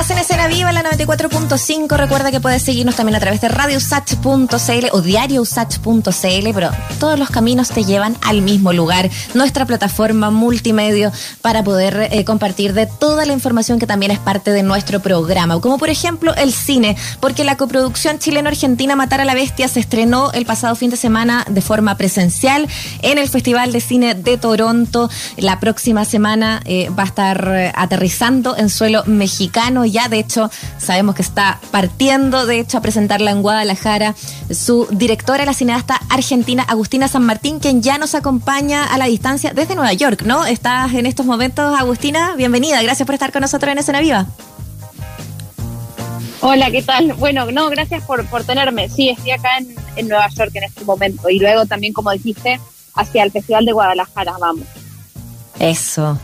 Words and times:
Estás 0.00 0.16
en 0.16 0.18
escena 0.18 0.46
viva, 0.46 0.70
la 0.70 0.84
94.5. 0.84 1.96
Recuerda 1.96 2.30
que 2.30 2.38
puedes 2.38 2.62
seguirnos 2.62 2.94
también 2.94 3.16
a 3.16 3.18
través 3.18 3.40
de 3.40 3.48
radiosach.cl 3.48 4.86
o 4.92 5.00
diariousach.cl, 5.02 6.48
pero 6.54 6.70
todos 7.00 7.18
los 7.18 7.30
caminos 7.30 7.70
te 7.70 7.82
llevan 7.82 8.16
al 8.22 8.40
mismo 8.42 8.72
lugar, 8.72 9.10
nuestra 9.34 9.66
plataforma 9.66 10.30
multimedia 10.30 11.10
para 11.42 11.64
poder 11.64 12.10
eh, 12.12 12.24
compartir 12.24 12.74
de 12.74 12.86
toda 12.86 13.26
la 13.26 13.32
información 13.32 13.80
que 13.80 13.88
también 13.88 14.12
es 14.12 14.20
parte 14.20 14.52
de 14.52 14.62
nuestro 14.62 15.00
programa, 15.00 15.60
como 15.60 15.78
por 15.78 15.90
ejemplo 15.90 16.32
el 16.36 16.52
cine, 16.52 16.96
porque 17.18 17.42
la 17.42 17.56
coproducción 17.56 18.20
chileno-argentina 18.20 18.94
Matar 18.94 19.22
a 19.22 19.24
la 19.24 19.34
Bestia 19.34 19.66
se 19.66 19.80
estrenó 19.80 20.30
el 20.30 20.46
pasado 20.46 20.76
fin 20.76 20.90
de 20.90 20.96
semana 20.96 21.44
de 21.48 21.60
forma 21.60 21.96
presencial 21.96 22.68
en 23.02 23.18
el 23.18 23.28
Festival 23.28 23.72
de 23.72 23.80
Cine 23.80 24.14
de 24.14 24.38
Toronto. 24.38 25.10
La 25.36 25.58
próxima 25.58 26.04
semana 26.04 26.62
eh, 26.66 26.88
va 26.96 27.02
a 27.02 27.06
estar 27.06 27.48
eh, 27.52 27.72
aterrizando 27.74 28.56
en 28.56 28.70
suelo 28.70 29.02
mexicano. 29.06 29.87
Ya, 29.90 30.08
de 30.08 30.18
hecho, 30.18 30.50
sabemos 30.78 31.14
que 31.14 31.22
está 31.22 31.60
partiendo, 31.70 32.46
de 32.46 32.60
hecho, 32.60 32.78
a 32.78 32.80
presentarla 32.80 33.30
en 33.30 33.42
Guadalajara. 33.42 34.14
Su 34.50 34.86
directora, 34.90 35.44
la 35.44 35.54
cineasta 35.54 36.00
argentina 36.08 36.62
Agustina 36.62 37.08
San 37.08 37.24
Martín, 37.24 37.58
quien 37.58 37.82
ya 37.82 37.98
nos 37.98 38.14
acompaña 38.14 38.84
a 38.84 38.98
la 38.98 39.06
distancia 39.06 39.52
desde 39.54 39.74
Nueva 39.74 39.92
York, 39.92 40.22
¿no? 40.22 40.46
Estás 40.46 40.94
en 40.94 41.06
estos 41.06 41.26
momentos, 41.26 41.78
Agustina. 41.78 42.34
Bienvenida. 42.36 42.82
Gracias 42.82 43.06
por 43.06 43.14
estar 43.14 43.32
con 43.32 43.42
nosotros 43.42 43.72
en 43.72 43.78
Escena 43.78 44.00
Viva. 44.00 44.26
Hola, 46.40 46.70
¿qué 46.70 46.82
tal? 46.82 47.12
Bueno, 47.14 47.50
no, 47.50 47.68
gracias 47.68 48.04
por, 48.04 48.24
por 48.26 48.44
tenerme. 48.44 48.88
Sí, 48.88 49.08
estoy 49.08 49.32
acá 49.32 49.58
en, 49.58 49.74
en 49.96 50.08
Nueva 50.08 50.28
York 50.28 50.52
en 50.54 50.64
este 50.64 50.84
momento. 50.84 51.28
Y 51.28 51.40
luego 51.40 51.66
también, 51.66 51.92
como 51.92 52.12
dijiste, 52.12 52.60
hacia 52.94 53.24
el 53.24 53.32
Festival 53.32 53.64
de 53.64 53.72
Guadalajara, 53.72 54.34
vamos. 54.40 54.64
Eso. 55.58 56.18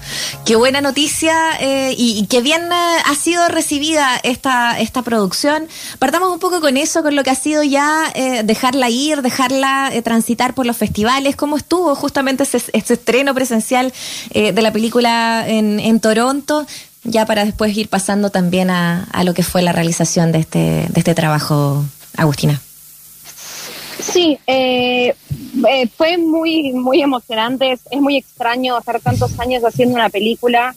Qué 0.44 0.56
buena 0.56 0.80
noticia 0.80 1.34
eh, 1.60 1.94
y, 1.96 2.26
qué 2.26 2.40
bien 2.40 2.62
eh, 2.62 3.02
ha 3.04 3.14
sido 3.14 3.48
recibida 3.48 4.16
esta, 4.22 4.78
esta 4.78 5.02
producción. 5.02 5.66
Partamos 5.98 6.30
un 6.30 6.38
poco 6.38 6.60
con 6.60 6.76
eso, 6.76 7.02
con 7.02 7.16
lo 7.16 7.24
que 7.24 7.30
ha 7.30 7.34
sido 7.34 7.62
ya 7.62 8.12
eh, 8.14 8.42
dejarla 8.44 8.90
ir, 8.90 9.22
dejarla 9.22 9.90
transitar 10.04 10.54
por 10.54 10.66
los 10.66 10.76
festivales. 10.76 11.36
¿Cómo 11.36 11.56
estuvo 11.56 11.94
justamente 11.94 12.44
ese, 12.44 12.62
estreno 12.72 13.34
presencial 13.34 13.92
de 14.32 14.62
la 14.62 14.72
película 14.72 15.44
en, 15.46 15.80
en, 15.80 16.00
Toronto? 16.00 16.66
Ya 17.02 17.26
para 17.26 17.44
después 17.44 17.76
ir 17.76 17.88
pasando 17.88 18.30
también 18.30 18.70
a, 18.70 19.04
a 19.12 19.24
lo 19.24 19.34
que 19.34 19.42
fue 19.42 19.62
la 19.62 19.72
realización 19.72 20.32
de 20.32 20.38
este, 20.38 20.58
de 20.88 20.94
este 21.00 21.14
trabajo, 21.14 21.84
Agustina. 22.16 22.60
Sí, 24.00 24.38
eh, 24.46 25.14
eh, 25.68 25.88
fue 25.96 26.18
muy, 26.18 26.72
muy 26.72 27.02
emocionante. 27.02 27.72
Es, 27.72 28.00
muy 28.00 28.16
extraño 28.16 28.78
estar 28.78 29.00
tantos 29.00 29.38
años 29.38 29.62
haciendo 29.62 29.94
una 29.94 30.08
película 30.08 30.74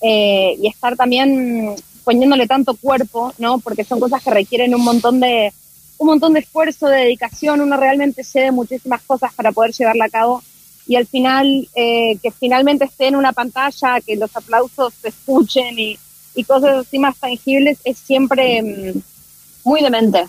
eh, 0.00 0.56
y 0.60 0.68
estar 0.68 0.96
también 0.96 1.74
poniéndole 2.04 2.46
tanto 2.46 2.74
cuerpo, 2.74 3.32
¿no? 3.38 3.58
Porque 3.58 3.84
son 3.84 4.00
cosas 4.00 4.22
que 4.22 4.30
requieren 4.30 4.74
un 4.74 4.84
montón 4.84 5.20
de 5.20 5.52
un 5.98 6.08
montón 6.08 6.34
de 6.34 6.40
esfuerzo, 6.40 6.88
de 6.88 6.98
dedicación. 6.98 7.60
Uno 7.60 7.76
realmente 7.76 8.22
cede 8.22 8.52
muchísimas 8.52 9.02
cosas 9.02 9.32
para 9.34 9.52
poder 9.52 9.72
llevarla 9.72 10.04
a 10.04 10.10
cabo 10.10 10.42
y 10.86 10.94
al 10.94 11.06
final 11.06 11.68
que 11.74 12.32
finalmente 12.38 12.84
esté 12.84 13.08
en 13.08 13.16
una 13.16 13.32
pantalla, 13.32 14.00
que 14.00 14.14
los 14.14 14.36
aplausos 14.36 14.94
se 15.02 15.08
escuchen 15.08 15.76
y, 15.76 15.98
y 16.36 16.44
cosas 16.44 16.86
así 16.86 16.98
más 16.98 17.16
tangibles 17.16 17.78
es 17.82 17.98
siempre 17.98 18.62
mm, 18.62 19.00
muy 19.64 19.82
demente. 19.82 20.26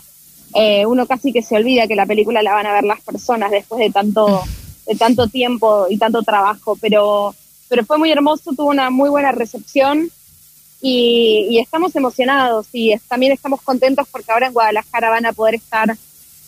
Eh, 0.53 0.85
uno 0.85 1.05
casi 1.05 1.33
que 1.33 1.41
se 1.41 1.55
olvida 1.55 1.87
que 1.87 1.95
la 1.95 2.05
película 2.05 2.41
la 2.41 2.53
van 2.53 2.65
a 2.65 2.73
ver 2.73 2.83
las 2.83 3.01
personas 3.01 3.51
después 3.51 3.79
de 3.79 3.91
tanto, 3.91 4.43
de 4.85 4.95
tanto 4.95 5.27
tiempo 5.27 5.87
y 5.89 5.97
tanto 5.97 6.23
trabajo, 6.23 6.77
pero, 6.79 7.35
pero 7.67 7.85
fue 7.85 7.97
muy 7.97 8.11
hermoso, 8.11 8.53
tuvo 8.53 8.69
una 8.69 8.89
muy 8.89 9.09
buena 9.09 9.31
recepción 9.31 10.09
y, 10.81 11.59
estamos 11.59 11.95
emocionados 11.95 12.67
y 12.71 12.95
también 13.07 13.33
estamos 13.33 13.61
contentos 13.61 14.07
porque 14.11 14.31
ahora 14.31 14.47
en 14.47 14.53
Guadalajara 14.53 15.09
van 15.09 15.25
a 15.25 15.33
poder 15.33 15.55
estar 15.55 15.95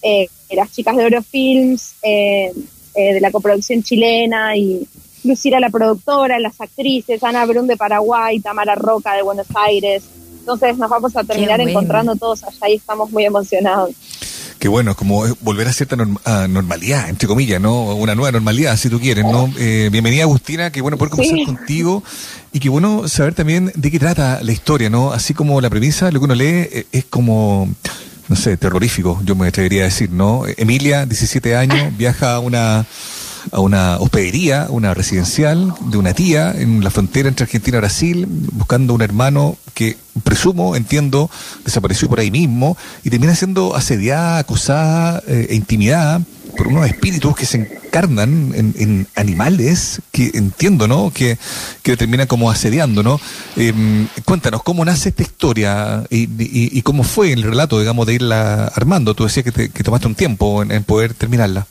eh, 0.01 0.27
las 0.51 0.71
chicas 0.71 0.95
de 0.95 1.03
Eurofilms, 1.03 1.95
eh, 2.01 2.51
de 2.95 3.21
la 3.21 3.31
coproducción 3.31 3.81
chilena 3.83 4.57
y 4.57 4.87
Lucira 5.23 5.59
la 5.59 5.69
productora, 5.69 6.39
las 6.39 6.59
actrices, 6.61 7.23
Ana 7.23 7.45
Brun 7.45 7.67
de 7.67 7.75
Paraguay, 7.75 8.39
Tamara 8.39 8.75
Roca 8.75 9.13
de 9.13 9.21
Buenos 9.21 9.47
Aires, 9.53 10.03
entonces 10.39 10.77
nos 10.77 10.89
vamos 10.89 11.15
a 11.15 11.23
terminar 11.23 11.61
encontrando 11.61 12.15
todos 12.15 12.43
allá 12.43 12.69
y 12.69 12.75
estamos 12.75 13.11
muy 13.11 13.25
emocionados. 13.25 13.91
Qué 14.59 14.67
bueno, 14.67 14.91
es 14.91 14.97
como 14.97 15.23
volver 15.39 15.69
a 15.69 15.73
cierta 15.73 15.95
normalidad, 15.95 17.07
entre 17.07 17.29
comillas, 17.29 17.61
¿no? 17.61 17.95
Una 17.95 18.13
nueva 18.13 18.33
normalidad, 18.33 18.75
si 18.75 18.89
tú 18.89 18.99
quieres, 18.99 19.23
¿no? 19.23 19.49
Eh, 19.57 19.87
bienvenida, 19.89 20.23
Agustina, 20.23 20.69
qué 20.69 20.81
bueno 20.81 20.97
poder 20.97 21.11
conversar 21.11 21.45
contigo 21.45 22.03
y 22.51 22.59
qué 22.59 22.67
bueno 22.67 23.07
saber 23.07 23.33
también 23.33 23.71
de 23.73 23.89
qué 23.89 23.99
trata 23.99 24.41
la 24.43 24.51
historia, 24.51 24.89
¿no? 24.89 25.13
Así 25.13 25.33
como 25.33 25.61
la 25.61 25.69
premisa, 25.69 26.11
lo 26.11 26.19
que 26.19 26.25
uno 26.25 26.35
lee 26.35 26.67
eh, 26.71 26.87
es 26.91 27.05
como, 27.05 27.69
no 28.27 28.35
sé, 28.35 28.57
terrorífico, 28.57 29.21
yo 29.23 29.33
me 29.33 29.47
atrevería 29.47 29.83
a 29.83 29.85
decir, 29.85 30.09
¿no? 30.11 30.43
Emilia, 30.57 31.05
17 31.05 31.55
años, 31.55 31.95
viaja 31.97 32.35
a 32.35 32.39
una 32.39 32.85
a 33.51 33.59
una 33.59 33.97
hospedería, 33.97 34.67
una 34.69 34.93
residencial 34.93 35.73
de 35.89 35.97
una 35.97 36.13
tía 36.13 36.51
en 36.51 36.83
la 36.83 36.89
frontera 36.89 37.29
entre 37.29 37.43
Argentina 37.43 37.77
y 37.77 37.79
Brasil, 37.79 38.27
buscando 38.53 38.93
un 38.93 39.01
hermano 39.01 39.57
que 39.73 39.97
presumo, 40.23 40.75
entiendo, 40.75 41.29
desapareció 41.63 42.09
por 42.09 42.19
ahí 42.19 42.31
mismo 42.31 42.77
y 43.03 43.09
termina 43.09 43.35
siendo 43.35 43.75
asediada, 43.75 44.39
acosada 44.39 45.23
eh, 45.27 45.47
e 45.49 45.55
intimidada 45.55 46.21
por 46.57 46.67
unos 46.67 46.87
espíritus 46.87 47.35
que 47.35 47.45
se 47.45 47.57
encarnan 47.57 48.51
en, 48.53 49.07
animales 49.15 50.01
que 50.11 50.31
entiendo, 50.33 50.87
¿no? 50.87 51.11
Que, 51.11 51.37
que 51.83 51.95
terminan 51.95 52.27
como 52.27 52.51
asediando, 52.51 53.01
¿no? 53.03 53.19
Em, 53.55 54.07
cuéntanos, 54.25 54.63
¿cómo 54.63 54.83
nace 54.83 55.09
esta 55.09 55.23
historia 55.23 56.03
y, 56.09 56.81
cómo 56.81 57.03
fue 57.03 57.31
el 57.31 57.43
relato, 57.43 57.79
digamos, 57.79 58.05
de 58.07 58.15
irla 58.15 58.65
armando? 58.75 59.13
Tú 59.13 59.23
decías 59.23 59.45
que, 59.45 59.69
que 59.69 59.83
tomaste 59.83 60.07
un 60.07 60.15
tiempo 60.15 60.63
en 60.63 60.83
poder 60.83 61.13
terminarla. 61.13 61.65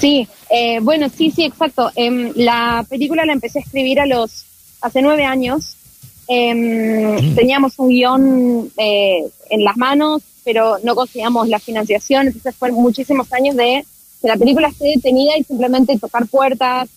Sí, 0.00 0.28
eh, 0.50 0.78
bueno, 0.80 1.08
sí, 1.08 1.30
sí, 1.30 1.44
exacto. 1.44 1.90
Em, 1.94 2.32
la 2.34 2.84
película 2.88 3.24
la 3.24 3.32
empecé 3.32 3.58
a 3.58 3.62
escribir 3.62 4.00
a 4.00 4.06
los 4.06 4.44
hace 4.80 5.02
nueve 5.02 5.24
años. 5.24 5.76
Em, 6.28 7.14
mm. 7.14 7.34
Teníamos 7.34 7.78
un 7.78 7.88
guion 7.88 8.70
eh, 8.76 9.24
en 9.50 9.64
las 9.64 9.76
manos, 9.76 10.22
pero 10.44 10.76
no 10.82 10.94
conseguíamos 10.94 11.48
la 11.48 11.58
financiación, 11.58 12.26
entonces 12.26 12.54
fueron 12.54 12.80
muchísimos 12.80 13.32
años 13.32 13.56
de 13.56 13.84
que 14.20 14.28
la 14.28 14.36
película 14.36 14.68
esté 14.68 14.86
detenida 14.94 15.36
y 15.38 15.44
simplemente 15.44 15.98
tocar 15.98 16.26
puertas, 16.26 16.88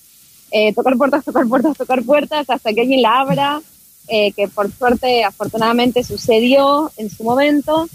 eh, 0.51 0.73
tocar 0.73 0.97
puertas, 0.97 1.23
tocar 1.23 1.47
puertas, 1.47 1.77
tocar 1.77 2.03
puertas, 2.03 2.49
hasta 2.49 2.73
que 2.73 2.81
alguien 2.81 3.01
la 3.01 3.19
abra, 3.19 3.61
que 4.07 4.47
por 4.47 4.71
suerte, 4.71 5.23
afortunadamente, 5.23 6.03
sucedió 6.03 6.91
en 6.97 7.11
su 7.11 7.23
momento. 7.23 7.87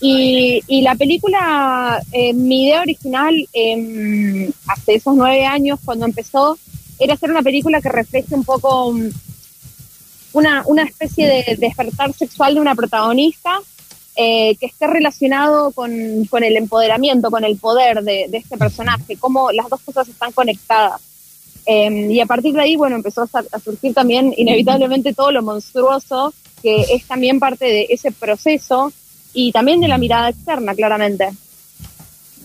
Y, 0.00 0.82
la 0.82 0.94
película, 0.96 2.02
eh, 2.12 2.34
mi 2.34 2.66
idea 2.66 2.82
original, 2.82 3.34
eh, 3.52 4.50
hace 4.66 4.94
esos 4.96 5.14
nueve 5.14 5.46
años, 5.46 5.78
cuando 5.84 6.04
empezó, 6.04 6.58
era 6.98 7.14
hacer 7.14 7.30
una 7.30 7.42
película 7.42 7.80
que 7.80 7.88
refleje 7.88 8.34
un 8.34 8.44
poco 8.44 8.88
um, 8.88 9.10
una, 10.32 10.62
una 10.66 10.82
especie 10.82 11.26
de 11.26 11.56
despertar 11.56 12.12
sexual 12.12 12.54
de 12.54 12.60
una 12.60 12.74
protagonista 12.74 13.60
eh, 14.16 14.56
que 14.60 14.66
esté 14.66 14.86
relacionado 14.86 15.72
con, 15.72 15.90
con, 16.30 16.44
el 16.44 16.56
empoderamiento, 16.56 17.30
con 17.30 17.44
el 17.44 17.56
poder 17.56 18.02
de, 18.02 18.28
este 18.32 18.56
personaje, 18.56 19.16
cómo 19.16 19.50
las 19.52 19.68
dos 19.68 19.80
cosas 19.80 20.08
están 20.08 20.32
conectadas. 20.32 21.00
Em, 21.66 22.10
y 22.10 22.20
a 22.20 22.26
partir 22.26 22.52
de 22.54 22.60
ahí, 22.60 22.76
bueno, 22.76 22.96
empezó 22.96 23.22
a, 23.22 23.44
a 23.50 23.58
surgir 23.58 23.94
también 23.94 24.34
inevitablemente 24.36 25.14
todo 25.14 25.32
lo 25.32 25.42
monstruoso, 25.42 26.34
que 26.62 26.82
es 26.94 27.06
también 27.06 27.40
parte 27.40 27.64
de 27.64 27.86
ese 27.90 28.12
proceso 28.12 28.92
y 29.34 29.52
también 29.52 29.80
de 29.80 29.88
la 29.88 29.98
mirada 29.98 30.30
externa, 30.30 30.74
claramente. 30.74 31.30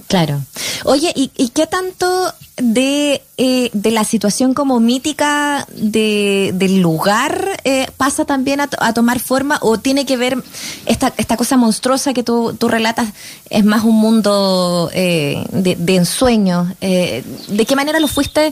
Claro. 0.10 0.42
Oye, 0.86 1.14
¿y, 1.16 1.50
qué 1.50 1.68
tanto 1.68 2.34
de, 2.58 3.22
eh, 3.38 3.70
de, 3.74 3.92
la 3.92 4.04
situación 4.04 4.56
como 4.56 4.80
mítica 4.80 5.68
de, 5.76 6.50
del 6.56 6.82
lugar 6.82 7.62
eh, 7.64 7.86
pasa 7.96 8.26
también 8.26 8.60
a, 8.60 8.94
tomar 8.94 9.20
forma 9.20 9.60
o 9.62 9.78
tiene 9.78 10.08
que 10.08 10.18
ver 10.18 10.44
esta, 10.88 11.14
esta 11.18 11.38
cosa 11.38 11.58
monstruosa 11.58 12.12
que 12.14 12.24
tú, 12.24 12.56
tú 12.58 12.70
relatas 12.70 13.10
es 13.52 13.64
más 13.64 13.84
un 13.84 13.98
mundo 13.98 14.90
eh, 14.94 15.46
de, 15.52 15.76
de, 15.76 15.96
ensueño? 15.98 16.76
¿De 16.82 17.66
qué 17.68 17.76
manera 17.76 18.00
lo 18.00 18.08
fuiste 18.08 18.52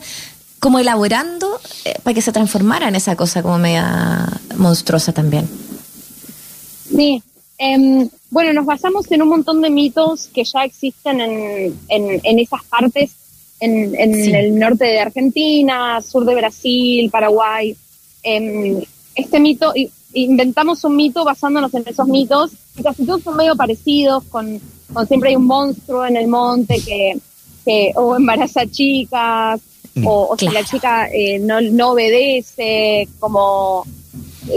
como 0.59 0.77
elaborando 0.77 1.59
para 2.03 2.13
que 2.13 2.21
se 2.21 2.31
transformara 2.31 2.87
en 2.87 2.95
esa 2.95 3.15
cosa 3.15 3.41
como 3.41 3.57
media 3.57 4.27
monstruosa 4.57 5.11
también? 5.11 5.49
Sí, 6.95 7.23
Em, 7.57 8.07
bueno, 8.29 8.53
nos 8.53 8.65
basamos 8.65 9.11
en 9.11 9.21
un 9.23 9.29
montón 9.29 9.61
de 9.61 9.69
mitos 9.69 10.27
que 10.27 10.43
ya 10.43 10.63
existen 10.63 11.21
en, 11.21 11.73
en, 11.89 12.39
esas 12.39 12.63
partes, 12.65 13.15
en, 13.59 13.95
el 13.95 14.59
norte 14.59 14.85
de 14.85 14.99
Argentina, 14.99 16.01
sur 16.01 16.23
de 16.25 16.35
Brasil, 16.35 17.09
Paraguay. 17.09 17.75
Em, 18.21 18.79
este 19.15 19.39
mito, 19.39 19.73
inventamos 20.13 20.83
un 20.83 20.95
mito 20.95 21.25
basándonos 21.25 21.73
en 21.73 21.83
esos 21.87 22.07
mitos, 22.07 22.51
y 22.77 22.83
casi 22.83 23.05
todos 23.05 23.23
son 23.23 23.35
medio 23.35 23.55
parecidos, 23.55 24.23
con, 24.25 24.61
siempre 25.07 25.31
hay 25.31 25.35
un 25.35 25.45
monstruo 25.45 26.05
en 26.05 26.17
el 26.17 26.27
monte 26.27 26.79
que, 26.85 27.17
que 27.65 27.91
o 27.95 28.15
embaraza 28.15 28.67
chicas, 28.67 29.59
o, 30.03 30.35
si 30.37 30.47
la 30.49 30.63
chica 30.63 31.07
eh, 31.11 31.39
no, 31.39 31.59
no 31.59 31.91
obedece, 31.91 33.07
como 33.19 33.83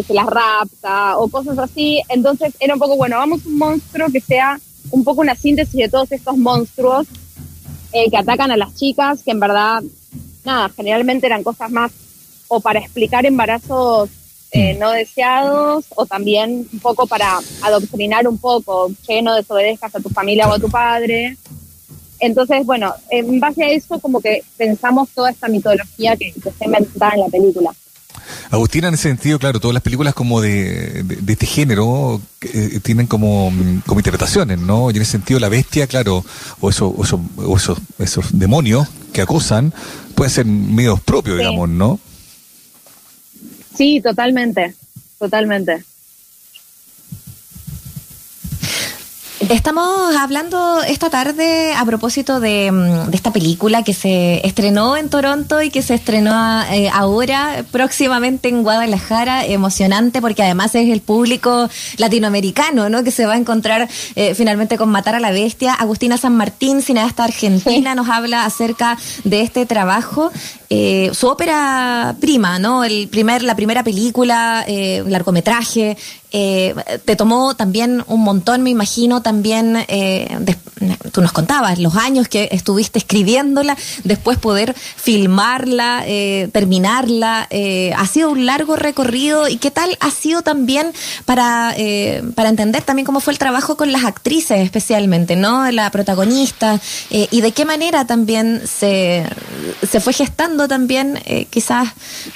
se 0.06 0.14
las 0.14 0.26
rapta 0.26 1.18
o 1.18 1.28
cosas 1.28 1.58
así. 1.58 2.00
Entonces 2.08 2.54
era 2.60 2.74
un 2.74 2.80
poco, 2.80 2.96
bueno, 2.96 3.16
vamos 3.16 3.44
un 3.46 3.58
monstruo 3.58 4.08
que 4.12 4.20
sea 4.20 4.60
un 4.90 5.04
poco 5.04 5.20
una 5.20 5.34
síntesis 5.34 5.74
de 5.74 5.88
todos 5.88 6.10
estos 6.12 6.36
monstruos 6.36 7.06
eh, 7.92 8.10
que 8.10 8.16
atacan 8.16 8.50
a 8.50 8.56
las 8.56 8.74
chicas, 8.74 9.22
que 9.22 9.32
en 9.32 9.40
verdad, 9.40 9.82
nada, 10.44 10.68
generalmente 10.70 11.26
eran 11.26 11.42
cosas 11.42 11.70
más 11.70 11.92
o 12.48 12.60
para 12.60 12.80
explicar 12.80 13.26
embarazos 13.26 14.10
eh, 14.52 14.74
no 14.74 14.90
deseados 14.90 15.84
o 15.94 16.06
también 16.06 16.66
un 16.72 16.78
poco 16.80 17.06
para 17.06 17.38
adoctrinar 17.62 18.26
un 18.26 18.38
poco, 18.38 18.90
que 19.06 19.22
no 19.22 19.36
desobedezcas 19.36 19.94
a 19.94 20.00
tu 20.00 20.08
familia 20.08 20.48
o 20.48 20.52
a 20.52 20.58
tu 20.58 20.68
padre. 20.68 21.36
Entonces, 22.18 22.66
bueno, 22.66 22.92
en 23.10 23.38
base 23.38 23.64
a 23.64 23.70
eso 23.70 24.00
como 24.00 24.20
que 24.20 24.42
pensamos 24.56 25.08
toda 25.10 25.30
esta 25.30 25.48
mitología 25.48 26.16
que, 26.16 26.32
que 26.32 26.48
está 26.48 26.64
inventada 26.64 27.12
en 27.14 27.20
la 27.20 27.28
película. 27.28 27.72
Agustina, 28.50 28.88
en 28.88 28.94
ese 28.94 29.08
sentido, 29.08 29.38
claro, 29.38 29.60
todas 29.60 29.74
las 29.74 29.82
películas 29.82 30.14
como 30.14 30.40
de, 30.40 31.02
de, 31.04 31.32
este 31.32 31.46
género 31.46 32.20
eh, 32.42 32.80
tienen 32.82 33.06
como, 33.06 33.52
como 33.86 34.00
interpretaciones, 34.00 34.58
¿no? 34.58 34.90
Y 34.90 34.96
en 34.96 35.02
ese 35.02 35.12
sentido, 35.12 35.40
la 35.40 35.48
bestia, 35.48 35.86
claro, 35.86 36.24
o, 36.60 36.70
eso, 36.70 36.88
o, 36.88 37.04
eso, 37.04 37.20
o 37.36 37.56
esos, 37.56 37.78
esos 37.98 38.38
demonios 38.38 38.88
que 39.12 39.22
acosan, 39.22 39.72
pueden 40.14 40.30
ser 40.30 40.46
medios 40.46 41.00
propios, 41.00 41.38
digamos, 41.38 41.68
¿no? 41.68 42.00
Sí, 43.74 44.00
totalmente, 44.00 44.74
totalmente. 45.18 45.84
Estamos 49.50 50.14
hablando 50.14 50.80
esta 50.80 51.10
tarde 51.10 51.74
a 51.74 51.84
propósito 51.84 52.38
de, 52.38 52.70
mm, 52.70 53.12
esta 53.12 53.32
película 53.32 53.82
que 53.82 53.94
se 53.94 54.46
estrenó 54.46 54.96
en 54.96 55.08
Toronto 55.08 55.60
y 55.60 55.70
que 55.70 55.82
se 55.82 55.94
estrenó 55.94 56.62
eh, 56.70 56.88
ahora 56.92 57.64
próximamente 57.72 58.48
en 58.48 58.62
Guadalajara. 58.62 59.44
Emocionante 59.44 60.20
porque 60.20 60.44
además 60.44 60.76
es 60.76 60.88
el 60.88 61.00
público 61.00 61.68
latinoamericano, 61.96 62.88
¿no? 62.88 63.02
Que 63.02 63.10
se 63.10 63.26
va 63.26 63.32
a 63.32 63.38
encontrar 63.38 63.88
eh, 64.14 64.36
finalmente 64.36 64.78
con 64.78 64.88
Matar 64.88 65.16
a 65.16 65.20
la 65.20 65.32
Bestia. 65.32 65.74
Agustina 65.74 66.16
San 66.16 66.36
Martín, 66.36 66.80
cineasta 66.80 67.24
argentina, 67.24 67.96
nos 67.96 68.08
habla 68.08 68.44
acerca 68.44 68.96
de 69.24 69.40
este 69.40 69.66
trabajo 69.66 70.30
eh, 70.72 71.10
su 71.14 71.26
ópera 71.26 72.14
prima, 72.20 72.60
¿no? 72.60 72.84
El 72.84 73.08
primer, 73.08 73.42
la 73.42 73.56
primera 73.56 73.82
película, 73.82 74.64
eh, 74.68 75.02
largometraje, 75.04 75.96
eh, 76.32 76.74
te 77.04 77.16
tomó 77.16 77.54
también 77.54 78.04
un 78.06 78.20
montón, 78.22 78.62
me 78.62 78.70
imagino, 78.70 79.22
también, 79.22 79.84
eh, 79.88 80.28
tú 81.12 81.22
nos 81.22 81.32
contabas, 81.32 81.78
los 81.78 81.96
años 81.96 82.28
que 82.28 82.48
estuviste 82.52 82.98
escribiéndola, 82.98 83.76
después 84.04 84.38
poder 84.38 84.74
filmarla, 84.74 86.02
eh, 86.06 86.48
terminarla, 86.52 87.46
eh, 87.50 87.92
ha 87.96 88.06
sido 88.06 88.30
un 88.30 88.46
largo 88.46 88.76
recorrido 88.76 89.48
y 89.48 89.56
qué 89.56 89.70
tal 89.70 89.96
ha 90.00 90.10
sido 90.10 90.42
también 90.42 90.92
para, 91.24 91.74
para 92.34 92.48
entender 92.48 92.82
también 92.82 93.06
cómo 93.06 93.20
fue 93.20 93.32
el 93.32 93.38
trabajo 93.38 93.76
con 93.76 93.92
las 93.92 94.04
actrices 94.04 94.60
especialmente, 94.60 95.36
¿no? 95.36 95.70
La 95.70 95.90
protagonista 95.90 96.80
y 97.10 97.40
de 97.40 97.52
qué 97.52 97.64
manera 97.64 98.06
también 98.06 98.62
se, 98.66 99.26
se 99.88 100.00
fue 100.00 100.12
gestando 100.12 100.68
también 100.68 101.18
eh, 101.24 101.46
quizás 101.50 101.88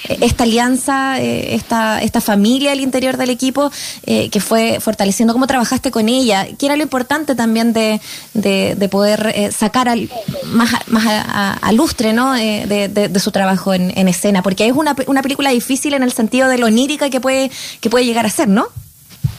eh, 0.07 0.17
esta 0.21 0.43
alianza, 0.43 1.21
eh, 1.21 1.55
esta, 1.55 2.01
esta 2.01 2.21
familia 2.21 2.71
al 2.71 2.79
interior 2.79 3.17
del 3.17 3.29
equipo 3.29 3.71
que 4.05 4.39
fue 4.39 4.79
fortaleciendo. 4.79 5.33
¿Cómo 5.33 5.47
trabajaste 5.47 5.91
con 5.91 6.09
ella? 6.09 6.47
¿Qué 6.57 6.65
era 6.65 6.75
lo 6.75 6.83
importante 6.83 7.35
también 7.35 7.73
de, 7.73 7.99
de, 8.33 8.89
poder 8.89 9.51
sacar 9.51 9.89
al, 9.89 10.09
más, 10.45 10.71
más 10.87 11.05
a, 11.07 11.71
lustre 11.71 12.13
¿no? 12.13 12.33
de, 12.33 12.89
de, 12.89 13.19
su 13.19 13.31
trabajo 13.31 13.73
en, 13.73 13.97
en, 13.97 14.07
escena? 14.07 14.41
Porque 14.41 14.67
es 14.67 14.73
una, 14.73 14.95
una 15.07 15.21
película 15.21 15.49
difícil 15.51 15.93
en 15.93 16.03
el 16.03 16.11
sentido 16.11 16.47
de 16.49 16.57
lo 16.57 16.67
onírica 16.67 17.09
que 17.09 17.19
puede, 17.19 17.51
que 17.81 17.89
puede 17.89 18.05
llegar 18.05 18.25
a 18.25 18.29
ser, 18.29 18.47
¿no? 18.47 18.67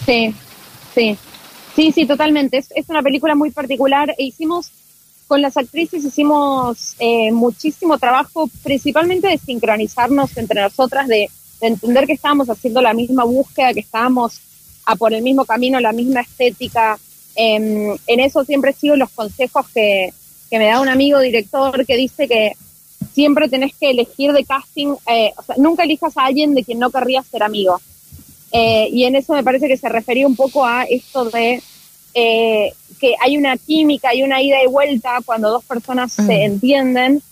Sí, 0.04 0.34
sí. 0.94 1.16
Sí, 1.75 1.93
sí, 1.93 2.06
totalmente. 2.06 2.56
Es, 2.56 2.69
es 2.75 2.88
una 2.88 3.02
película 3.02 3.34
muy 3.34 3.50
particular 3.50 4.14
e 4.16 4.25
hicimos 4.25 4.70
con 5.26 5.43
las 5.43 5.56
actrices 5.56 6.04
hicimos 6.04 6.94
eh, 6.98 7.32
muchísimo 7.32 7.98
trabajo, 7.98 8.48
principalmente 8.62 9.28
de 9.28 9.38
sincronizarnos 9.38 10.37
entre 10.37 10.62
nosotras, 10.62 11.08
de, 11.08 11.28
entender 11.61 12.06
que 12.06 12.12
estábamos 12.14 12.49
haciendo 12.50 12.82
la 12.82 12.94
misma 12.94 13.25
búsqueda, 13.25 13.73
que 13.73 13.81
estábamos 13.81 14.41
a 14.85 14.97
por 14.97 15.12
el 15.12 15.23
mismo 15.23 15.44
camino, 15.44 15.81
la 15.81 15.93
misma 15.93 16.20
estética. 16.20 16.99
Em, 17.35 17.97
en 18.06 18.20
eso 18.20 18.44
siempre 18.44 18.73
sigo 18.73 18.97
los 18.97 19.11
consejos 19.11 19.67
que, 19.75 20.12
que, 20.49 20.58
me 20.58 20.67
da 20.67 20.81
un 20.81 20.88
amigo 20.88 21.19
director 21.20 21.85
que 21.85 21.97
dice 21.97 22.29
que 22.29 22.53
siempre 23.12 23.49
tenés 23.49 23.75
que 23.75 23.91
elegir 23.91 24.32
de 24.32 24.44
casting, 24.44 24.94
eh, 25.11 25.32
o 25.37 25.43
sea, 25.43 25.56
nunca 25.58 25.85
elijas 25.85 26.17
a 26.17 26.25
alguien 26.25 26.55
de 26.55 26.64
quien 26.64 26.79
no 26.79 26.91
querrías 26.91 27.26
ser 27.26 27.43
amigo. 27.43 27.81
Eh, 28.53 28.88
y 28.93 29.05
en 29.05 29.17
eso 29.17 29.35
me 29.35 29.43
parece 29.43 29.69
que 29.69 29.76
se 29.76 29.88
refería 29.88 30.26
un 30.26 30.37
poco 30.37 30.64
a 30.64 30.85
esto 30.85 31.25
de 31.26 31.62
eh, 32.14 32.73
que 33.00 33.14
hay 33.20 33.37
una 33.37 33.56
química 33.56 34.14
y 34.14 34.23
una 34.23 34.41
ida 34.41 34.62
y 34.62 34.69
vuelta 34.69 35.19
cuando 35.25 35.50
dos 35.50 35.64
personas 35.64 36.12
se 36.12 36.23
mm. 36.23 36.31
entienden 36.31 37.23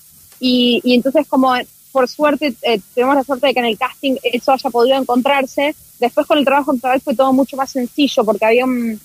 y, 0.40 0.80
y, 0.84 0.94
entonces 0.94 1.26
como 1.26 1.54
por 1.94 2.08
suerte 2.08 2.52
eh, 2.62 2.80
tenemos 2.92 3.14
la 3.14 3.22
suerte 3.22 3.46
de 3.46 3.54
que 3.54 3.60
en 3.60 3.66
el 3.66 3.78
casting 3.78 4.16
eso 4.24 4.50
haya 4.50 4.68
podido 4.68 4.96
encontrarse, 4.96 5.76
después 6.00 6.26
con 6.26 6.38
el 6.38 6.44
trabajo 6.44 6.72
actual 6.72 7.00
fue 7.00 7.14
todo 7.14 7.32
mucho 7.32 7.56
más 7.56 7.70
sencillo 7.70 8.24
porque 8.24 8.44
había 8.44 8.64
un, 8.64 9.00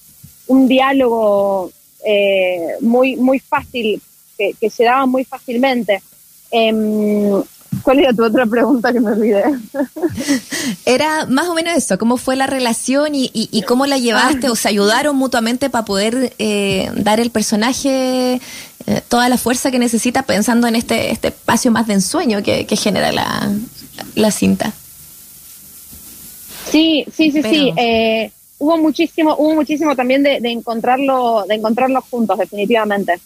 un 0.47 0.67
diálogo 0.67 1.71
eh, 2.03 2.77
muy, 2.81 3.15
muy 3.15 3.37
fácil, 3.37 4.01
que, 4.35 4.55
que, 4.59 4.71
se 4.71 4.85
daba 4.85 5.05
muy 5.05 5.23
fácilmente. 5.23 6.01
Eh, 6.49 7.43
¿Cuál 7.83 7.99
era 7.99 8.13
tu 8.13 8.23
otra 8.23 8.45
pregunta 8.45 8.91
que 8.91 8.99
me 8.99 9.11
olvidé? 9.11 9.43
Era 10.85 11.25
más 11.27 11.47
o 11.47 11.53
menos 11.53 11.75
eso, 11.75 11.97
¿cómo 11.97 12.17
fue 12.17 12.35
la 12.35 12.47
relación 12.47 13.13
y, 13.13 13.29
y, 13.33 13.61
cómo 13.61 13.85
la 13.85 13.97
llevaste 13.97 14.47
ah. 14.47 14.51
o 14.51 14.55
se 14.55 14.69
ayudaron 14.69 15.15
mutuamente 15.15 15.69
para 15.69 15.85
poder 15.85 16.33
eh, 16.39 16.91
dar 16.95 17.19
el 17.19 17.29
personaje 17.29 18.41
eh, 18.89 19.03
toda 19.07 19.29
la 19.29 19.37
fuerza 19.37 19.69
que 19.69 19.77
necesita 19.77 20.23
pensando 20.23 20.65
en 20.65 20.75
este, 20.75 21.11
este 21.11 21.27
espacio 21.27 21.69
más 21.69 21.85
de 21.85 21.93
ensueño 21.93 22.41
que, 22.41 22.65
que 22.65 22.75
genera 22.75 23.11
la, 23.11 23.51
la, 24.15 24.31
cinta? 24.31 24.73
Sí, 26.71 27.05
sí, 27.15 27.29
sí, 27.29 27.43
sí. 27.43 27.71
Eh, 27.77 28.31
hubo 28.57 28.77
muchísimo, 28.77 29.35
hubo 29.37 29.53
muchísimo 29.53 29.95
también 29.95 30.23
de, 30.23 30.39
de 30.39 30.49
encontrarlo, 30.49 31.45
de 31.47 31.53
encontrarlos 31.53 32.03
juntos, 32.09 32.39
definitivamente. 32.39 33.19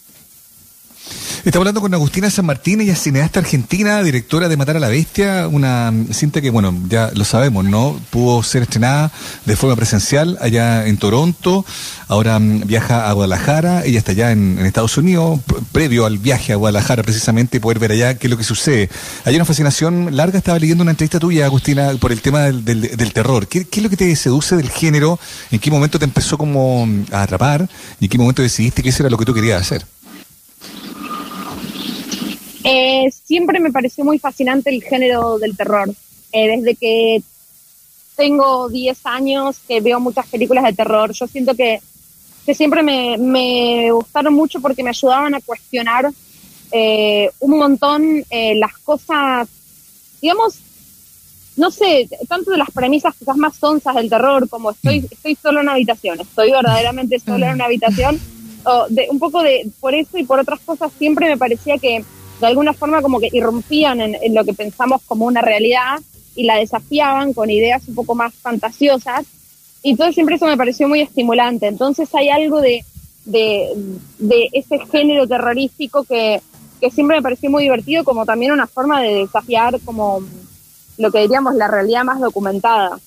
Estamos 1.44 1.64
hablando 1.64 1.82
con 1.82 1.92
Agustina 1.92 2.30
San 2.30 2.46
Martín, 2.46 2.80
ella 2.80 2.94
es 2.94 3.02
cineasta 3.02 3.38
argentina, 3.38 4.02
directora 4.02 4.48
de 4.48 4.56
Matar 4.56 4.78
a 4.78 4.80
la 4.80 4.88
Bestia, 4.88 5.46
una 5.46 5.92
cinta 6.10 6.40
que, 6.40 6.48
bueno, 6.48 6.74
ya 6.88 7.10
lo 7.14 7.26
sabemos, 7.26 7.66
¿no? 7.66 8.00
Pudo 8.08 8.42
ser 8.42 8.62
estrenada 8.62 9.12
de 9.44 9.54
forma 9.54 9.76
presencial 9.76 10.38
allá 10.40 10.86
en 10.86 10.96
Toronto, 10.96 11.66
ahora 12.08 12.38
mm, 12.38 12.62
viaja 12.66 13.10
a 13.10 13.12
Guadalajara, 13.12 13.84
ella 13.84 13.98
está 13.98 14.12
allá 14.12 14.32
en, 14.32 14.58
Estados 14.60 14.96
Unidos, 14.96 15.38
previo 15.70 16.06
al 16.06 16.16
viaje 16.16 16.54
a 16.54 16.56
Guadalajara 16.56 17.02
precisamente, 17.02 17.60
poder 17.60 17.78
ver 17.78 17.92
allá 17.92 18.14
qué 18.16 18.28
es 18.28 18.30
lo 18.30 18.38
que 18.38 18.44
sucede. 18.44 18.88
Hay 19.26 19.36
una 19.36 19.44
fascinación 19.44 20.16
larga, 20.16 20.38
estaba 20.38 20.58
leyendo 20.58 20.80
una 20.80 20.92
entrevista 20.92 21.18
tuya, 21.18 21.44
Agustina, 21.44 21.92
por 22.00 22.10
el 22.10 22.22
tema 22.22 22.44
del, 22.44 22.64
del, 22.64 23.12
terror. 23.12 23.48
¿Qué, 23.48 23.66
¿Qué, 23.66 23.80
es 23.80 23.84
lo 23.84 23.90
que 23.90 23.98
te 23.98 24.16
seduce 24.16 24.56
del 24.56 24.70
género? 24.70 25.20
¿En 25.50 25.58
qué 25.58 25.70
momento 25.70 25.98
te 25.98 26.06
empezó 26.06 26.38
como 26.38 26.88
a 27.12 27.20
atrapar? 27.20 27.68
¿Y 28.00 28.06
en 28.06 28.10
qué 28.10 28.16
momento 28.16 28.40
decidiste 28.40 28.82
que 28.82 28.88
eso 28.88 29.02
era 29.02 29.10
lo 29.10 29.18
que 29.18 29.26
tú 29.26 29.34
querías 29.34 29.60
hacer? 29.60 29.84
Eh, 32.64 33.10
siempre 33.10 33.60
me 33.60 33.70
pareció 33.70 34.04
muy 34.04 34.18
fascinante 34.18 34.70
el 34.70 34.82
género 34.82 35.38
del 35.38 35.56
terror. 35.56 35.90
Eh, 36.32 36.56
desde 36.56 36.74
que 36.74 37.22
tengo 38.16 38.68
10 38.68 39.06
años 39.06 39.58
que 39.68 39.80
veo 39.80 40.00
muchas 40.00 40.26
películas 40.26 40.64
de 40.64 40.72
terror, 40.72 41.12
yo 41.12 41.26
siento 41.26 41.54
que, 41.54 41.80
que 42.46 42.54
siempre 42.54 42.82
me, 42.82 43.16
me, 43.18 43.90
gustaron 43.92 44.34
mucho 44.34 44.60
porque 44.60 44.82
me 44.82 44.90
ayudaban 44.90 45.34
a 45.34 45.40
cuestionar 45.40 46.10
eh, 46.72 47.30
un 47.40 47.58
montón 47.58 48.24
eh, 48.30 48.54
las 48.56 48.76
cosas, 48.78 49.48
digamos, 50.20 50.58
no 51.56 51.70
sé, 51.70 52.08
tanto 52.28 52.50
de 52.50 52.58
las 52.58 52.70
premisas 52.70 53.14
quizás 53.16 53.36
más 53.36 53.56
sonzas 53.56 53.94
del 53.94 54.10
terror, 54.10 54.48
como 54.48 54.70
estoy, 54.70 55.02
mm. 55.02 55.06
estoy 55.10 55.38
solo 55.40 55.60
en 55.60 55.66
una 55.66 55.74
habitación, 55.74 56.20
estoy 56.20 56.50
verdaderamente 56.50 57.18
solo 57.24 57.46
en 57.46 57.52
una 57.52 57.66
habitación, 57.66 58.18
o 58.64 58.86
de, 58.88 59.06
un 59.10 59.18
poco 59.18 59.42
de, 59.42 59.70
por 59.80 59.94
eso 59.94 60.18
y 60.18 60.24
por 60.24 60.40
otras 60.40 60.60
cosas, 60.60 60.90
siempre 60.98 61.28
me 61.28 61.36
parecía 61.36 61.78
que 61.78 62.04
de 62.44 62.50
alguna 62.50 62.74
forma 62.74 63.00
como 63.00 63.20
que 63.20 63.28
irrumpían 63.32 64.00
en, 64.00 64.34
lo 64.34 64.44
que 64.44 64.52
pensamos 64.52 65.00
como 65.06 65.24
una 65.24 65.40
realidad 65.40 66.00
y 66.36 66.44
la 66.44 66.56
desafiaban 66.56 67.32
con 67.32 67.50
ideas 67.50 67.88
un 67.88 67.94
poco 67.94 68.14
más 68.14 68.34
fantasiosas. 68.34 69.24
Y 69.82 69.96
todo 69.96 70.12
siempre 70.12 70.36
eso 70.36 70.46
me 70.46 70.56
pareció 70.56 70.88
muy 70.88 71.00
estimulante. 71.00 71.66
Entonces 71.66 72.14
hay 72.14 72.28
algo 72.28 72.60
de, 72.60 72.84
de, 73.24 74.48
ese 74.52 74.78
género 74.92 75.26
terrorístico 75.26 76.04
que, 76.04 76.40
que 76.80 76.90
siempre 76.90 77.16
me 77.16 77.22
pareció 77.22 77.50
muy 77.50 77.62
divertido, 77.62 78.04
como 78.04 78.26
también 78.26 78.52
una 78.52 78.66
forma 78.66 79.00
de 79.00 79.14
desafiar 79.14 79.80
como 79.80 80.20
lo 80.98 81.10
que 81.10 81.20
diríamos 81.20 81.54
la 81.54 81.68
realidad 81.68 82.04
más 82.04 82.20
documentada. 82.20 82.98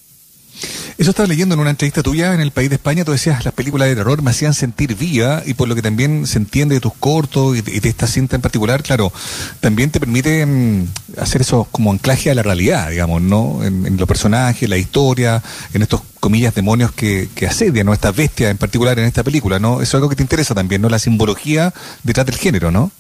Eso 0.98 1.12
estaba 1.12 1.27
leyendo 1.27 1.54
en 1.54 1.62
una 1.62 1.70
entrevista 1.70 2.01
tuya 2.01 2.34
en 2.34 2.42
el 2.42 2.50
país 2.50 2.70
de 2.70 2.77
España, 2.77 3.06
tú 3.06 3.12
decías 3.12 3.46
las 3.46 3.54
películas 3.54 3.88
de 3.88 3.96
terror 3.96 4.24
me 4.24 4.32
hacían 4.32 4.56
sentir 4.56 4.96
viva 4.96 5.44
y 5.46 5.54
por 5.54 5.68
lo 5.68 5.75
que 5.75 5.84
también 5.84 6.25
se 6.25 6.39
entiende 6.39 6.74
de 6.74 6.82
tus 6.82 6.94
cortos 6.94 7.56
y 7.56 7.62
de, 7.62 7.88
esta 7.88 8.08
cinta 8.08 8.36
en 8.36 8.42
particular, 8.42 8.82
claro, 8.82 9.13
también 9.60 9.92
te 9.92 10.00
permite 10.00 10.44
mm, 10.44 10.88
hacer 11.20 11.42
eso 11.42 11.68
como 11.72 11.92
anclaje 11.92 12.32
a 12.32 12.34
la 12.34 12.42
realidad, 12.42 12.89
digamos, 12.89 13.22
¿no? 13.22 13.63
En, 13.63 13.96
los 13.96 14.08
personajes, 14.08 14.68
la 14.68 14.77
historia, 14.77 15.44
en 15.72 15.84
estos 15.84 16.01
comillas 16.20 16.56
demonios 16.56 16.92
que, 16.92 17.30
que 17.36 17.46
asedian, 17.46 17.86
¿no? 17.86 17.94
Estas 17.94 18.16
bestias 18.16 18.50
en 18.50 18.58
particular 18.58 18.98
en 18.98 19.06
esta 19.06 19.24
película, 19.24 19.60
¿no? 19.60 19.82
Eso 19.82 19.84
es 19.84 19.96
algo 19.96 20.10
que 20.10 20.16
te 20.16 20.24
interesa 20.24 20.56
también, 20.56 20.82
¿no? 20.82 20.89
La 20.89 20.98
simbología 20.98 21.75
detrás 22.01 22.25
del 22.25 22.38
género, 22.38 22.72
¿no? 22.72 22.92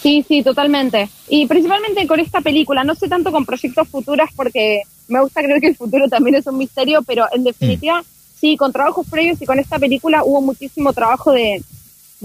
Sí, 0.00 0.24
sí, 0.28 0.44
totalmente. 0.44 1.08
Y 1.28 1.46
principalmente 1.46 2.06
con 2.06 2.20
esta 2.20 2.40
película, 2.40 2.84
no 2.84 2.94
sé 2.94 3.08
tanto 3.08 3.32
con 3.32 3.44
proyectos 3.44 3.88
futuros 3.88 4.30
porque 4.36 4.84
me 5.08 5.20
gusta 5.20 5.42
creer 5.42 5.60
que 5.60 5.68
el 5.68 5.76
futuro 5.76 6.08
también 6.08 6.36
es 6.36 6.46
un 6.46 6.58
misterio, 6.58 7.02
pero 7.02 7.26
en 7.32 7.44
definitiva, 7.44 8.02
mm. 8.02 8.04
sí, 8.40 8.56
con 8.56 8.72
trabajos 8.72 9.06
previos 9.08 9.40
y 9.40 9.46
con 9.46 9.58
esta 9.58 9.78
película 9.78 10.22
hubo 10.24 10.40
muchísimo 10.40 10.92
trabajo 10.92 11.32
de, 11.32 11.62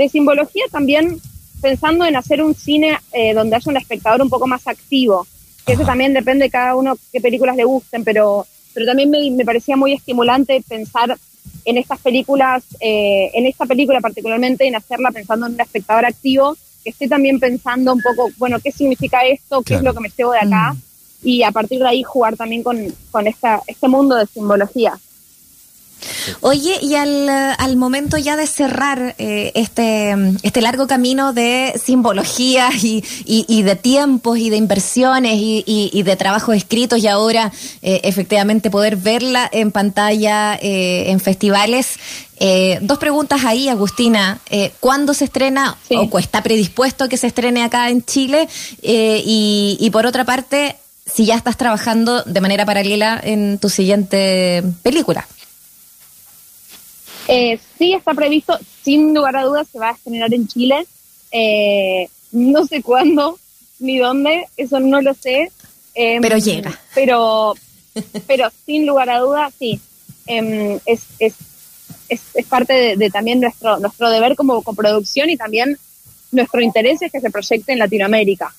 simbología 0.10 0.66
también 0.72 1.20
pensando 1.62 2.06
en 2.06 2.16
hacer 2.16 2.44
un 2.44 2.56
cine 2.56 2.98
eh, 3.14 3.34
donde 3.34 3.56
haya 3.56 3.72
un 3.72 3.78
espectador 3.78 4.22
un 4.22 4.30
poco 4.30 4.48
más 4.48 4.68
activo, 4.68 5.26
que 5.66 5.74
eso 5.74 5.86
también 5.86 6.14
depende 6.14 6.46
de 6.46 6.52
cada 6.52 6.76
uno 6.76 6.98
qué 7.12 7.22
películas 7.22 7.56
le 7.56 7.64
gusten, 7.64 8.04
pero, 8.04 8.46
pero 8.74 8.86
también 8.86 9.10
me, 9.10 9.46
parecía 9.46 9.78
muy 9.78 9.94
estimulante 9.94 10.62
pensar 10.68 11.18
en 11.64 11.78
estas 11.78 12.00
películas, 12.00 12.64
eh, 12.82 13.32
en 13.34 13.46
esta 13.46 13.66
película 13.66 14.02
particularmente, 14.02 14.68
en 14.68 14.76
hacerla 14.76 15.12
pensando 15.12 15.46
en 15.46 15.54
un 15.54 15.62
espectador 15.62 16.06
activo 16.06 16.58
que 16.84 16.90
esté 16.90 17.08
también 17.08 17.40
pensando 17.40 17.94
un 17.94 18.02
poco, 18.02 18.30
bueno, 18.38 18.60
¿qué 18.60 18.72
significa 18.72 19.26
esto? 19.26 19.62
¿Qué 19.62 19.76
es 19.76 19.82
lo 19.82 19.94
que 19.94 20.02
me 20.02 20.10
llevo 20.10 20.34
de 20.34 20.40
acá? 20.40 20.74
Mm. 20.74 20.93
Y 21.24 21.44
a 21.44 21.52
partir 21.52 21.80
de 21.80 21.88
ahí 21.88 22.04
jugar 22.04 22.36
también 22.36 22.64
con, 22.64 22.78
con 23.12 23.28
esta, 23.28 23.62
este 23.68 23.88
mundo 23.88 24.16
de 24.16 24.26
simbología. 24.28 24.98
Oye, 26.42 26.80
y 26.82 26.96
al, 26.96 27.30
al, 27.30 27.76
momento 27.78 28.18
ya 28.18 28.36
de 28.36 28.48
cerrar 28.48 29.16
eh, 29.18 29.52
este, 29.56 30.14
este 30.44 30.62
largo 30.62 30.88
camino 30.88 31.34
de 31.34 31.74
simbología 31.82 32.70
y, 32.82 33.04
y, 33.26 33.64
de 33.64 33.76
tiempos 33.76 34.38
y 34.38 34.50
de 34.50 34.58
inversiones 34.58 35.36
y, 35.36 35.64
y 35.66 36.04
de 36.04 36.16
trabajos 36.16 36.56
escritos 36.56 37.00
y 37.00 37.08
ahora 37.08 37.52
eh, 37.82 38.02
efectivamente 38.04 38.70
poder 38.70 38.98
verla 38.98 39.50
en 39.52 39.72
pantalla 39.72 40.56
eh, 40.62 41.12
en 41.12 41.20
festivales, 41.20 41.98
eh, 42.46 42.80
dos 42.82 42.98
preguntas 42.98 43.46
ahí, 43.46 43.70
Agustina. 43.70 44.40
Eh, 44.50 44.74
¿Cuándo 44.82 45.14
se 45.14 45.24
estrena 45.24 45.78
o 45.90 46.20
está 46.20 46.44
predispuesto 46.44 47.08
que 47.08 47.16
se 47.16 47.28
estrene 47.28 47.64
acá 47.64 47.90
en 47.90 48.04
Chile? 48.04 48.50
Eh, 48.82 49.22
y, 49.26 49.90
por 49.92 50.06
otra 50.06 50.26
parte, 50.26 50.76
si 51.06 51.26
ya 51.26 51.36
estás 51.36 51.58
trabajando 51.58 52.24
de 52.24 52.42
manera 52.42 52.66
paralela 52.66 53.20
en 53.24 53.60
tu 53.60 53.70
siguiente 53.70 54.64
película. 54.82 55.28
sí, 57.28 57.94
está 57.94 58.14
previsto. 58.14 58.58
Sin 58.84 59.14
lugar 59.14 59.38
a 59.38 59.44
dudas, 59.44 59.68
se 59.72 59.80
va 59.80 59.90
a 59.90 59.94
estrenar 59.94 60.34
en 60.34 60.48
Chile. 60.48 60.86
no 62.32 62.66
sé 62.66 62.82
cuándo 62.82 63.40
ni 63.80 63.98
dónde, 63.98 64.48
eso 64.58 64.80
no 64.80 65.02
lo 65.02 65.14
sé. 65.14 65.52
Em, 65.94 66.22
pero 66.22 66.38
llega. 66.38 66.80
Pero, 66.96 67.54
pero 68.28 68.50
sin 68.66 68.86
lugar 68.86 69.10
a 69.10 69.20
dudas, 69.20 69.54
sí. 69.58 69.80
Em, 70.26 70.80
es, 70.86 71.04
es 71.20 71.34
es, 72.10 72.46
parte 72.48 72.96
de, 72.98 73.10
también 73.10 73.40
nuestro, 73.40 73.80
nuestro 73.80 74.10
deber 74.10 74.36
como 74.36 74.62
coproducción 74.62 75.30
y 75.30 75.38
también 75.38 75.78
nuestro 76.32 76.62
interés 76.62 77.02
es 77.02 77.12
que 77.12 77.20
se 77.20 77.30
proyecte 77.30 77.74
en 77.74 77.80
Latinoamérica, 77.80 78.54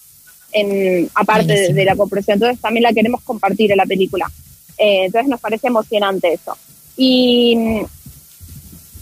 en, 0.54 1.11
aparte 1.14 1.73
de, 1.73 1.84
la 1.84 1.96
coproducción. 1.96 2.37
Entonces 2.37 2.61
también 2.61 2.84
la 2.84 2.92
queremos 2.92 3.23
compartir 3.23 3.70
en 3.70 3.76
la 3.76 3.87
película. 3.87 4.30
Eh, 4.78 5.06
entonces 5.06 5.28
nos 5.28 5.40
parece 5.40 5.66
emocionante 5.66 6.32
eso. 6.32 6.56
Y, 6.96 7.82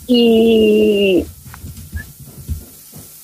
y, 0.07 1.25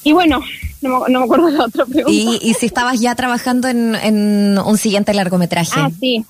y 0.04 0.12
bueno, 0.12 0.40
no, 0.80 1.04
me 1.08 1.24
acuerdo 1.24 1.46
de 1.46 1.52
la 1.58 1.64
otra 1.64 1.86
pregunta. 1.86 2.12
¿Y, 2.12 2.38
y 2.42 2.54
si 2.54 2.66
estabas 2.66 3.00
ya 3.00 3.14
trabajando 3.14 3.68
en, 3.68 3.94
en 3.96 4.58
un 4.58 4.78
siguiente 4.78 5.12
largometraje? 5.14 5.72
Ah, 5.74 5.90
sí. 5.98 6.24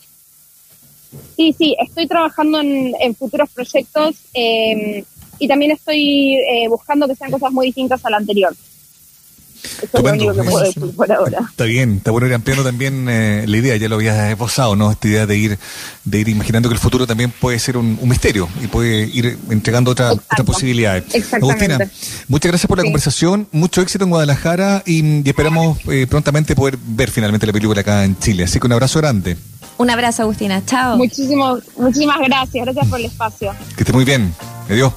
Sí, 1.37 1.55
sí, 1.57 1.77
estoy 1.79 2.07
trabajando 2.07 2.61
en, 2.61 3.15
futuros 3.15 3.49
proyectos 3.51 4.17
em, 4.35 5.05
y 5.39 5.49
también 5.49 5.71
estoy 5.71 6.35
eh, 6.35 6.69
buscando 6.69 7.07
que 7.07 7.15
sean 7.15 7.31
cosas 7.31 7.53
muy 7.53 7.67
distintas 7.67 8.05
a 8.05 8.11
la 8.11 8.19
anterior. 8.19 8.55
Eso 9.83 9.99
es 9.99 10.03
lo 10.03 10.11
único 10.11 10.35
que 10.35 10.43
puedo 10.43 10.65
decir 10.65 10.83
por 10.95 11.13
ahora. 11.13 11.39
Está 11.51 11.65
bien, 11.65 11.97
está 11.99 12.11
bueno 12.11 12.27
ir 12.27 12.35
ampliando 12.35 12.65
también 12.65 13.07
eh, 13.09 13.45
la 13.47 13.57
idea, 13.57 13.77
ya 13.77 13.89
lo 13.89 13.97
habías 13.97 14.31
esbozado, 14.31 14.77
¿no? 14.77 14.91
Esta 14.91 15.09
idea 15.09 15.27
de 15.27 15.37
ir, 15.37 15.59
de 16.05 16.19
ir 16.19 16.29
imaginando 16.29 16.69
que 16.69 16.75
el 16.75 16.81
futuro 16.81 17.07
también 17.07 17.31
puede 17.31 17.59
ser 17.59 17.77
un, 17.77 17.99
misterio 18.09 18.49
y 18.63 18.69
puede 18.69 19.07
ir 19.07 19.39
entregando 19.51 19.91
otra, 19.91 20.13
otra 20.13 20.45
posibilidades. 20.45 21.05
Agustina, 21.33 21.79
muchas 22.27 22.51
gracias 22.51 22.67
por 22.67 22.79
la 22.79 22.85
conversación, 22.85 23.49
mucho 23.53 23.83
éxito 23.83 24.05
en 24.05 24.11
Guadalajara 24.11 24.83
y, 24.87 25.29
esperamos 25.29 25.79
eh, 25.89 26.07
prontamente 26.09 26.55
poder 26.55 26.79
ver 26.83 27.11
finalmente 27.11 27.47
la 27.47 27.53
película 27.53 27.81
acá 27.81 28.05
en 28.05 28.19
Chile. 28.19 28.45
Así 28.45 28.59
que 28.59 28.67
un 28.67 28.73
abrazo 28.73 28.99
grande. 28.99 29.37
Un 29.79 29.91
abrazo, 29.91 30.23
Agustina. 30.23 30.65
Chao. 30.67 30.97
Muchísimo, 30.97 31.59
muchísimas 31.77 32.19
gracias. 32.19 32.65
Gracias 32.65 32.87
por 32.89 32.99
el 32.99 33.07
espacio. 33.07 33.55
Que 33.77 33.85
esté 33.85 33.93
muy 33.93 34.05
bien. 34.05 34.35
Adiós. 34.69 34.93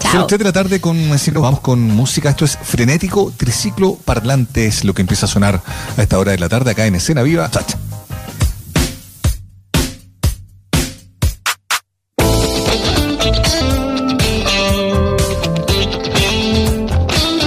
Son 0.00 0.26
de 0.26 0.44
la 0.44 0.52
tarde 0.52 0.80
con 0.80 0.96
vamos 1.34 1.60
con 1.60 1.80
música. 1.80 2.30
Esto 2.30 2.44
es 2.44 2.56
frenético, 2.62 3.32
triciclo 3.36 3.94
parlante, 4.04 4.66
es 4.66 4.84
lo 4.84 4.94
que 4.94 5.02
empieza 5.02 5.26
a 5.26 5.28
sonar 5.28 5.62
a 5.96 6.02
esta 6.02 6.18
hora 6.18 6.32
de 6.32 6.38
la 6.38 6.48
tarde 6.48 6.70
acá 6.70 6.86
en 6.86 6.94
Escena 6.94 7.22
Viva. 7.22 7.50
Chacha. 7.50 7.78